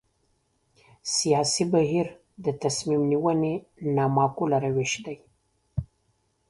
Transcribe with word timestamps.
سیاسي 1.15 1.63
بهیر 1.73 2.07
د 2.43 2.45
تصمیم 2.61 3.01
نیونې 3.11 3.53
نامعقول 3.95 4.51
روش 4.63 4.91
دی. 5.05 5.17